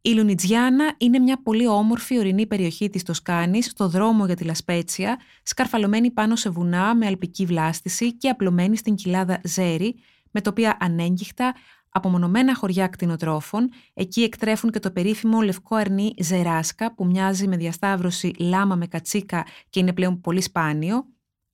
Η 0.07 0.13
Λουνιτζιάνα 0.13 0.95
είναι 0.97 1.19
μια 1.19 1.41
πολύ 1.41 1.67
όμορφη 1.67 2.17
ορεινή 2.17 2.45
περιοχή 2.47 2.89
της 2.89 3.03
Τοσκάνης 3.03 3.65
στο 3.65 3.87
δρόμο 3.87 4.25
για 4.25 4.35
τη 4.35 4.43
Λασπέτσια, 4.43 5.19
σκαρφαλωμένη 5.43 6.11
πάνω 6.11 6.35
σε 6.35 6.49
βουνά 6.49 6.95
με 6.95 7.05
αλπική 7.05 7.45
βλάστηση 7.45 8.17
και 8.17 8.29
απλωμένη 8.29 8.77
στην 8.77 8.95
κοιλάδα 8.95 9.41
Ζέρι, 9.43 9.95
με 10.31 10.41
τοπία 10.41 10.77
ανέγκυχτα, 10.79 11.55
απομονωμένα 11.89 12.55
χωριά 12.55 12.87
κτηνοτρόφων, 12.87 13.69
εκεί 13.93 14.21
εκτρέφουν 14.23 14.71
και 14.71 14.79
το 14.79 14.91
περίφημο 14.91 15.41
λευκό 15.41 15.75
αρνί 15.75 16.13
Ζεράσκα 16.19 16.93
που 16.95 17.05
μοιάζει 17.05 17.47
με 17.47 17.57
διασταύρωση 17.57 18.33
λάμα 18.37 18.75
με 18.75 18.87
κατσίκα 18.87 19.45
και 19.69 19.79
είναι 19.79 19.93
πλέον 19.93 20.21
πολύ 20.21 20.41
σπάνιο, 20.41 21.05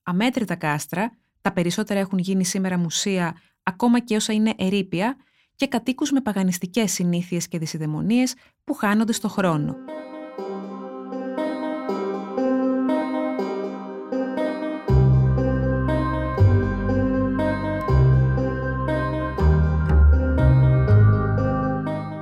αμέτρητα 0.03 0.55
κάστρα, 0.55 1.17
τα 1.41 1.53
περισσότερα 1.53 1.99
έχουν 1.99 2.17
γίνει 2.19 2.45
σήμερα 2.45 2.77
μουσεία 2.77 3.35
ακόμα 3.63 3.99
και 3.99 4.15
όσα 4.15 4.33
είναι 4.33 4.53
ερήπια, 4.57 5.17
και 5.55 5.67
κατοίκους 5.67 6.11
με 6.11 6.21
παγανιστικές 6.21 6.91
συνήθειες 6.91 7.47
και 7.47 7.57
δυσιδαιμονίες 7.57 8.35
που 8.63 8.73
χάνονται 8.73 9.13
στο 9.13 9.29
χρόνο. 9.29 9.75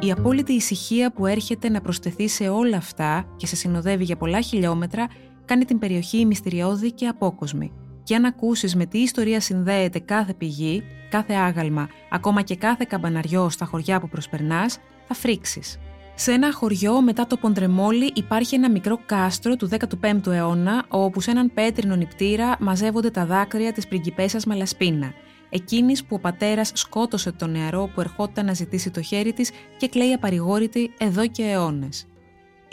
Η 0.04 0.12
απόλυτη 0.12 0.54
ησυχία 0.54 1.12
που 1.12 1.26
έρχεται 1.26 1.70
να 1.70 1.82
προσθεθεί 1.82 2.28
σε 2.28 2.50
όλα 2.50 2.78
αυτά 2.78 3.34
και 3.38 3.48
σε 3.48 3.56
συνοδεύει 3.56 4.04
για 4.04 4.18
πολλά 4.18 4.42
χιλιόμετρα 4.42 5.08
κάνει 5.46 5.66
την 5.66 5.80
περιοχή 5.80 6.26
μυστηριώδη 6.26 6.92
και 6.92 7.08
απόκοσμη 7.08 7.72
και 8.04 8.16
αν 8.16 8.26
ακούσεις 8.26 8.76
με 8.76 8.86
τι 8.86 8.98
ιστορία 8.98 9.40
συνδέεται 9.40 10.00
κάθε 10.00 10.34
πηγή, 10.34 10.84
κάθε 11.10 11.34
άγαλμα, 11.34 11.90
ακόμα 12.10 12.42
και 12.42 12.56
κάθε 12.56 12.86
καμπαναριό 12.90 13.50
στα 13.50 13.66
χωριά 13.66 14.00
που 14.00 14.10
προσπερνάς, 14.10 14.78
θα 15.08 15.14
φρίξεις. 15.14 15.80
Σε 16.16 16.32
ένα 16.32 16.54
χωριό 16.54 17.02
μετά 17.02 17.28
το 17.28 17.38
Ποντρεμόλι 17.38 18.12
υπάρχει 18.16 18.56
ένα 18.56 18.72
μικρό 18.72 19.00
κάστρο 19.06 19.56
του 19.56 19.70
15ου 20.02 20.28
αιώνα, 20.28 20.86
όπου 20.88 21.22
σε 21.22 21.32
έναν 21.32 21.52
πέτρινο 21.54 21.96
νηπτήρα 21.96 22.56
μαζεύονται 22.60 23.10
τα 23.10 23.26
δάκρυα 23.26 23.72
της 23.72 23.88
πριγκιπέσας 23.88 24.46
Μαλασπίνα, 24.46 25.14
εκείνης 25.50 26.04
που 26.04 26.16
ο 26.16 26.20
πατέρας 26.20 26.72
σκότωσε 26.74 27.32
τον 27.32 27.52
νεαρό 27.52 27.90
που 27.94 28.02
ερχόταν 28.02 28.46
να 28.46 28.54
ζητήσει 28.54 28.92
το 28.92 29.02
χέρι 29.02 29.34
της 29.34 29.52
και 29.78 29.88
κλαίει 29.88 30.14
απαρηγόρητη 30.14 30.94
εδώ 30.98 31.28
και 31.28 31.44
αιώνες. 31.44 32.06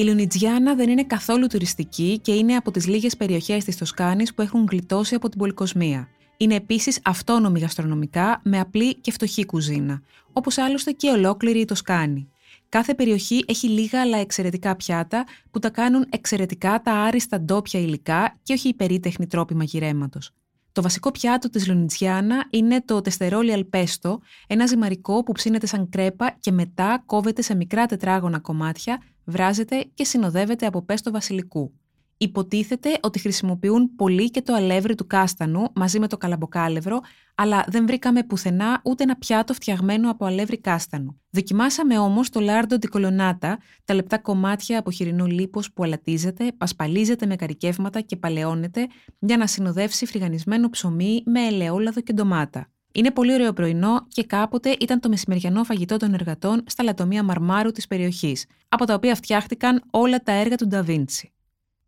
Η 0.01 0.05
Λουνιτζιάνα 0.05 0.75
δεν 0.75 0.89
είναι 0.89 1.05
καθόλου 1.05 1.47
τουριστική 1.47 2.19
και 2.23 2.33
είναι 2.33 2.55
από 2.55 2.71
τις 2.71 2.87
λίγες 2.87 3.17
περιοχές 3.17 3.65
της 3.65 3.77
Τοσκάνης 3.77 4.35
που 4.35 4.43
έχουν 4.43 4.67
γλιτώσει 4.71 5.15
από 5.15 5.29
την 5.29 5.39
πολυκοσμία. 5.39 6.09
Είναι 6.37 6.55
επίσης 6.55 7.01
αυτόνομη 7.05 7.61
γαστρονομικά 7.61 8.41
με 8.45 8.61
απλή 8.61 8.95
και 8.95 9.13
φτωχή 9.13 9.47
κουζίνα, 9.47 10.03
όπως 10.33 10.59
άλλωστε 10.59 10.93
και 10.93 11.11
ολόκληρη 11.11 11.61
η 11.61 11.65
Τοσκάνη. 11.65 12.29
Κάθε 12.69 12.95
περιοχή 12.95 13.45
έχει 13.47 13.69
λίγα 13.69 14.01
αλλά 14.01 14.19
εξαιρετικά 14.19 14.77
πιάτα 14.77 15.25
που 15.51 15.59
τα 15.59 15.71
κάνουν 15.71 16.07
εξαιρετικά 16.11 16.81
τα 16.83 16.93
άριστα 16.93 17.41
ντόπια 17.41 17.81
υλικά 17.81 18.39
και 18.43 18.53
όχι 18.53 18.69
υπερήτεχνοι 18.69 19.27
τρόποι 19.27 19.55
μαγειρέματος. 19.55 20.31
Το 20.73 20.83
βασικό 20.83 21.11
πιάτο 21.11 21.51
της 21.51 21.67
Λουνιτζιάνα 21.69 22.47
είναι 22.51 22.83
το 22.85 23.01
τεστερόλι 23.01 23.53
αλπέστο, 23.53 24.21
ένα 24.47 24.67
ζυμαρικό 24.67 25.23
που 25.23 25.33
ψήνεται 25.33 25.67
σαν 25.67 25.89
κρέπα 25.89 26.37
και 26.41 26.53
μετά 26.53 27.03
κόβεται 27.07 27.43
σε 27.43 27.55
μικρά 27.55 27.87
τετράγωνα 27.87 28.39
κομμάτια 28.39 29.03
βράζεται 29.29 29.91
και 29.95 30.05
συνοδεύεται 30.05 30.67
από 30.67 30.83
πέστο 30.83 31.11
βασιλικού. 31.11 31.73
Υποτίθεται 32.21 32.99
ότι 33.03 33.19
χρησιμοποιούν 33.19 33.95
πολύ 33.95 34.31
και 34.31 34.43
το 34.43 34.55
αλεύρι 34.55 34.95
του 34.95 35.07
κάστανου 35.07 35.65
μαζί 35.75 35.99
με 35.99 36.07
το 36.09 36.17
καλαμποκάλευρο, 36.17 37.01
αλλά 37.35 37.65
δεν 37.69 37.87
βρήκαμε 37.87 38.23
πουθενά 38.23 38.81
ούτε 38.85 39.03
ένα 39.03 39.17
πιάτο 39.17 39.55
φτιαγμένο 39.55 40.11
από 40.11 40.25
αλεύρι 40.25 40.61
κάστανου. 40.61 41.21
Δοκιμάσαμε 41.31 41.99
όμως 41.99 42.31
το 42.31 42.41
λάρντο 42.41 42.79
ντικολονάτα, 42.79 43.59
τα 43.85 43.95
λεπτά 43.95 44.19
κομμάτια 44.19 44.79
από 44.79 44.91
χοιρινό 44.91 45.27
λίπος 45.27 45.73
που 45.73 45.83
αλατίζεται, 45.83 46.53
πασπαλίζεται 46.59 47.27
με 47.27 47.37
καρικεύματα 47.37 48.01
και 48.01 48.17
παλαιώνεται 48.17 48.87
για 49.19 49.37
να 49.37 49.47
συνοδεύσει 49.47 50.07
φρυγανισμένο 50.07 50.71
ψωμί 50.71 51.23
με 51.25 51.47
ελαιόλαδο 51.47 52.01
και 52.01 52.13
ντομάτα. 52.13 52.71
Είναι 52.93 53.11
πολύ 53.11 53.33
ωραίο 53.33 53.53
πρωινό 53.53 54.07
και 54.09 54.25
κάποτε 54.25 54.77
ήταν 54.81 55.01
το 55.01 55.09
μεσημεριανό 55.09 55.65
φαγητό 55.65 55.97
των 55.97 56.15
εργατών 56.15 56.63
στα 56.67 56.83
λατομεία 56.83 57.23
μαρμάρου 57.23 57.71
της 57.71 57.87
περιοχής, 57.87 58.47
από 58.69 58.85
τα 58.85 58.95
οποία 58.95 59.15
φτιάχτηκαν 59.15 59.83
όλα 59.91 60.23
τα 60.23 60.33
έργα 60.33 60.57
του 60.57 60.67
Νταβίντσι. 60.67 61.33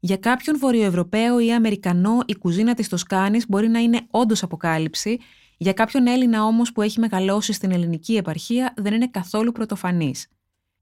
Για 0.00 0.16
κάποιον 0.16 0.58
Βορειοευρωπαίο 0.58 1.38
ή 1.40 1.52
Αμερικανό, 1.52 2.18
η 2.26 2.36
κουζίνα 2.36 2.74
της 2.74 2.88
Τοσκάνης 2.88 3.48
μπορεί 3.48 3.68
να 3.68 3.78
είναι 3.78 4.00
όντως 4.10 4.42
αποκάλυψη, 4.42 5.18
για 5.56 5.72
κάποιον 5.72 6.06
Έλληνα 6.06 6.44
όμως 6.44 6.72
που 6.72 6.82
έχει 6.82 7.00
μεγαλώσει 7.00 7.52
στην 7.52 7.70
ελληνική 7.70 8.16
επαρχία 8.16 8.74
δεν 8.76 8.94
είναι 8.94 9.08
καθόλου 9.08 9.52
πρωτοφανής. 9.52 10.26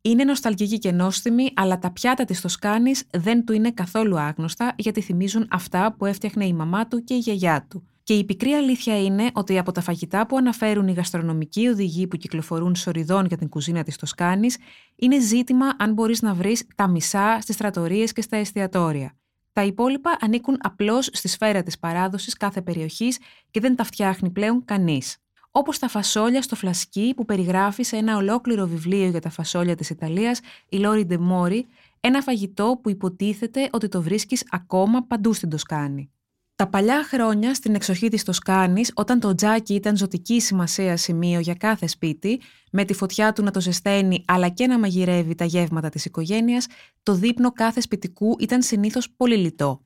Είναι 0.03 0.25
νοσταλγική 0.25 0.79
και 0.79 0.93
νόστιμη, 0.93 1.51
αλλά 1.55 1.79
τα 1.79 1.91
πιάτα 1.91 2.25
της 2.25 2.41
Τοσκάνης 2.41 3.05
δεν 3.11 3.45
του 3.45 3.53
είναι 3.53 3.71
καθόλου 3.71 4.19
άγνωστα 4.19 4.75
γιατί 4.79 5.01
θυμίζουν 5.01 5.47
αυτά 5.51 5.95
που 5.99 6.07
έφτιαχνε 6.07 6.47
η 6.47 6.53
μαμά 6.53 6.87
του 6.89 7.05
και 7.05 7.15
η 7.15 7.19
γιαγιά 7.19 7.67
του. 7.71 7.87
Και 8.09 8.15
η 8.15 8.25
πικρή 8.25 8.53
αλήθεια 8.53 9.03
είναι 9.03 9.31
ότι 9.33 9.59
από 9.59 9.73
τα 9.73 9.81
φαγητά 9.81 10.27
που 10.27 10.37
αναφέρουν 10.37 10.89
οι 10.89 10.93
γαστρονομικοί 10.93 11.69
οδηγοί 11.69 12.07
που 12.07 12.17
κυκλοφορούν 12.17 12.75
σοριδών 12.75 13.27
για 13.27 13.37
την 13.37 13.49
κουζίνα 13.49 13.83
της 13.83 13.97
Τοσκάνης, 13.97 14.57
είναι 14.97 15.21
ζήτημα 15.21 15.67
αν 15.79 15.93
μπορείς 15.93 16.23
να 16.23 16.35
βρεις 16.35 16.67
τα 16.75 16.89
μισά 16.89 17.41
στις 17.41 17.57
τρατορίε 17.57 18.05
και 18.05 18.23
στα 18.23 18.37
εστιατόρια. 18.37 19.17
Τα 19.53 19.65
υπόλοιπα 19.65 20.17
ανήκουν 20.21 20.57
απλώς 20.61 21.09
στη 21.13 21.29
σφαίρα 21.29 21.63
της 21.63 21.79
παράδοσης 21.79 22.35
κάθε 22.35 22.63
περιοχής 22.63 23.19
και 23.51 23.61
δεν 23.61 23.77
τα 23.77 23.85
φτιάχνει 23.85 24.31
πλέον 24.31 24.65
κανείς. 24.65 25.17
Όπως 25.51 25.79
τα 25.79 25.89
φασόλια 25.89 26.43
στο 26.43 26.57
φλασκί 26.57 27.13
που 27.17 27.25
περιγράφει 27.25 27.83
σε 27.83 27.97
ένα 27.97 28.17
ολόκληρο 28.17 28.67
βιβλίο 28.67 29.09
για 29.09 29.21
τα 29.21 29.31
φασόλια 29.31 29.75
της 29.75 29.91
Ιταλίας, 29.91 30.41
η 30.69 30.77
Λόρι 30.77 31.05
Ντεμόρι, 31.05 31.67
ένα 32.01 32.23
φαγητό 32.23 32.79
που 32.83 32.91
υποτίθεται 32.91 33.69
ότι 33.73 33.89
το 33.89 34.03
βρίσκεις 34.03 34.45
ακόμα 34.51 35.03
παντού 35.03 35.33
στην 35.33 35.49
Τοσκάνη. 35.49 36.11
Τα 36.59 36.69
παλιά 36.69 37.05
χρόνια 37.05 37.55
στην 37.55 37.75
εξοχή 37.75 38.09
της 38.09 38.25
Τοσκάνης, 38.25 38.93
όταν 38.95 39.21
το 39.21 39.35
τζάκι 39.35 39.75
ήταν 39.75 39.97
ζωτική 39.97 40.41
σημασία 40.41 40.97
σημείο 40.97 41.41
για 41.41 41.55
κάθε 41.55 41.87
σπίτι, 41.87 42.41
με 42.73 42.85
τη 42.85 42.95
φωτιά 42.95 43.33
του 43.33 43.43
να 43.43 43.51
το 43.51 43.61
ζεσταίνει 43.61 44.25
αλλά 44.27 44.49
και 44.49 44.67
να 44.67 44.79
μαγειρεύει 44.79 45.35
τα 45.35 45.45
γεύματα 45.45 45.89
της 45.89 46.05
οικογένειας, 46.05 46.67
το 47.03 47.15
δείπνο 47.15 47.53
κάθε 47.53 47.81
σπιτικού 47.81 48.37
ήταν 48.39 48.63
συνήθως 48.63 49.11
πολύ 49.17 49.37
λιτό. 49.37 49.85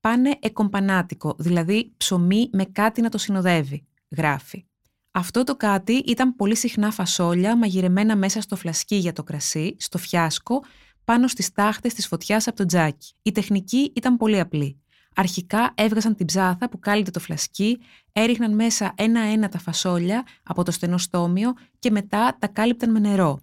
Πάνε 0.00 0.36
εκομπανάτικο, 0.40 1.34
δηλαδή 1.38 1.92
ψωμί 1.96 2.48
με 2.52 2.64
κάτι 2.64 3.00
να 3.00 3.08
το 3.08 3.18
συνοδεύει, 3.18 3.84
γράφει. 4.16 4.64
Αυτό 5.10 5.44
το 5.44 5.56
κάτι 5.56 5.92
ήταν 5.92 6.36
πολύ 6.36 6.56
συχνά 6.56 6.90
φασόλια 6.90 7.56
μαγειρεμένα 7.56 8.16
μέσα 8.16 8.40
στο 8.40 8.56
φλασκί 8.56 8.96
για 8.96 9.12
το 9.12 9.22
κρασί, 9.22 9.76
στο 9.78 9.98
φιάσκο, 9.98 10.62
πάνω 11.04 11.28
στις 11.28 11.52
τάχτες 11.52 11.94
της 11.94 12.06
φωτιάς 12.06 12.46
από 12.46 12.56
το 12.56 12.64
τζάκι. 12.64 13.12
Η 13.22 13.32
τεχνική 13.32 13.92
ήταν 13.94 14.16
πολύ 14.16 14.40
απλή. 14.40 14.78
Αρχικά 15.14 15.72
έβγαζαν 15.74 16.14
την 16.14 16.26
ψάθα 16.26 16.68
που 16.68 16.78
κάλυπτε 16.78 17.10
το 17.10 17.20
φλασκί, 17.20 17.78
έριχναν 18.12 18.54
μέσα 18.54 18.92
ένα-ένα 18.96 19.48
τα 19.48 19.58
φασόλια 19.58 20.26
από 20.42 20.62
το 20.64 20.70
στενό 20.70 20.98
στόμιο 20.98 21.52
και 21.78 21.90
μετά 21.90 22.36
τα 22.38 22.46
κάλυπταν 22.46 22.90
με 22.90 22.98
νερό. 22.98 23.40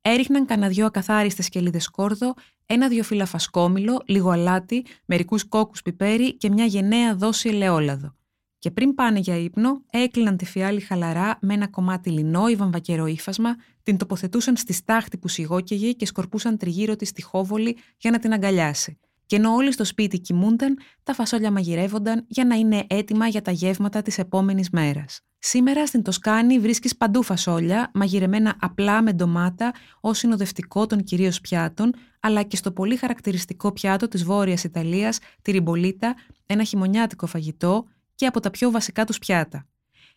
Έριχναν 0.00 0.46
κανένα 0.46 0.68
δυο 0.68 0.86
ακαθάριστες 0.86 1.48
κελίδε 1.48 1.78
σκόρδο, 1.78 2.34
ένα-δυο 2.66 3.02
φύλλα 3.02 3.26
φασκόμηλο, 3.26 4.02
λίγο 4.06 4.30
αλάτι, 4.30 4.84
μερικούς 5.04 5.44
κόκκους 5.44 5.82
πιπέρι 5.82 6.36
και 6.36 6.50
μια 6.50 6.64
γενναία 6.64 7.14
δόση 7.16 7.48
ελαιόλαδο. 7.48 8.14
Και 8.58 8.70
πριν 8.70 8.94
πάνε 8.94 9.18
για 9.18 9.36
ύπνο, 9.36 9.82
έκλειναν 9.90 10.36
τη 10.36 10.44
φιάλη 10.44 10.80
χαλαρά 10.80 11.38
με 11.40 11.54
ένα 11.54 11.68
κομμάτι 11.68 12.10
λινό 12.10 12.48
ή 12.48 12.56
βαμβακερό 12.56 13.06
ύφασμα, 13.06 13.56
την 13.82 13.96
τοποθετούσαν 13.96 14.56
στη 14.56 14.72
στάχτη 14.72 15.18
που 15.18 15.28
σιγόκαιγε 15.28 15.92
και 15.92 16.06
σκορπούσαν 16.06 16.56
τριγύρω 16.56 16.96
της 16.96 17.08
στη 17.08 17.22
χόβολη 17.22 17.76
για 17.96 18.10
να 18.10 18.18
την 18.18 18.32
αγκαλιάσει 18.32 18.98
Και 19.26 19.36
ενώ 19.36 19.54
όλοι 19.54 19.72
στο 19.72 19.84
σπίτι 19.84 20.20
κοιμούνταν, 20.20 20.78
τα 21.02 21.14
φασόλια 21.14 21.50
μαγειρεύονταν 21.50 22.24
για 22.28 22.44
να 22.44 22.54
είναι 22.54 22.84
έτοιμα 22.86 23.26
για 23.26 23.42
τα 23.42 23.50
γεύματα 23.50 24.02
της 24.02 24.18
επόμενης 24.18 24.70
μέρας. 24.70 25.20
Σήμερα 25.38 25.86
στην 25.86 26.02
Τοσκάνη 26.02 26.58
βρίσκεις 26.58 26.96
παντού 26.96 27.22
φασόλια, 27.22 27.90
μαγειρεμένα 27.94 28.56
απλά 28.60 29.02
με 29.02 29.12
ντομάτα 29.12 29.72
ως 30.00 30.18
συνοδευτικό 30.18 30.86
των 30.86 31.02
κυρίως 31.02 31.40
πιάτων, 31.40 31.94
αλλά 32.20 32.42
και 32.42 32.56
στο 32.56 32.72
πολύ 32.72 32.96
χαρακτηριστικό 32.96 33.72
πιάτο 33.72 34.08
της 34.08 34.24
Βόρειας 34.24 34.64
Ιταλίας, 34.64 35.18
τη 35.42 35.50
ριμπολίτα, 35.50 36.14
ένα 36.46 36.64
χειμωνιάτικο 36.64 37.26
φαγητό 37.26 37.84
και 38.14 38.26
από 38.26 38.40
τα 38.40 38.50
πιο 38.50 38.70
βασικά 38.70 39.04
τους 39.04 39.18
πιάτα. 39.18 39.66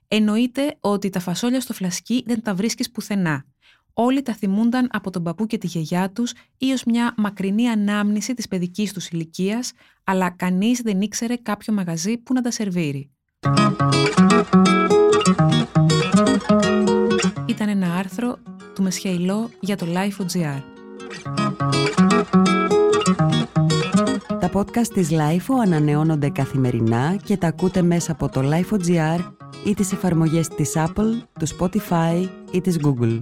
Εννοείται 0.08 0.78
ότι 0.80 1.10
τα 1.10 1.20
φασόλια 1.20 1.62
στο 1.62 1.74
φλασκί 1.74 2.24
δεν 2.26 2.42
τα 2.42 2.56
βρίσκεις 2.56 2.92
πουθενά. 2.92 3.46
Όλοι 4.00 4.22
τα 4.22 4.34
θυμούνταν 4.34 4.90
από 4.92 5.12
τον 5.12 5.24
παππού 5.24 5.46
και 5.46 5.58
τη 5.58 5.68
γιαγιά 5.68 6.10
τους 6.12 6.34
ή 6.58 6.72
ως 6.72 6.84
μια 6.84 7.14
μακρινή 7.18 7.70
ανάμνηση 7.70 8.34
της 8.34 8.48
παιδικής 8.48 8.94
τους 8.94 9.08
ηλικίας, 9.08 9.72
αλλά 10.04 10.30
κανείς 10.30 10.82
δεν 10.82 11.02
ήξερε 11.02 11.36
κάποιο 11.36 11.74
μαγαζί 11.74 12.18
που 12.18 12.34
να 12.34 12.42
τα 12.42 12.52
σερβίρει. 12.52 13.10
Ήταν 17.46 17.70
ένα 17.70 17.96
άρθρο 17.96 18.38
του 18.76 18.84
Μεσχεϊλό 18.84 19.50
για 19.60 19.78
το 19.78 19.86
Life.gr. 19.90 20.62
Τα 24.40 24.50
podcast 24.54 24.88
της 24.94 25.10
LIFO 25.12 25.56
ανανεώνονται 25.62 26.30
καθημερινά 26.30 27.16
και 27.24 27.38
τα 27.38 27.48
ακούτε 27.48 27.82
μέσα 27.82 28.12
από 28.12 28.30
το 28.30 28.42
Life.gr 28.44 29.32
ή 29.66 29.74
τις 29.74 29.92
εφαρμογές 29.92 30.48
της 30.48 30.74
Apple, 30.76 31.22
του 31.40 31.48
Spotify 31.58 32.30
ή 32.52 32.62
της 32.62 32.80
Google. 32.84 33.22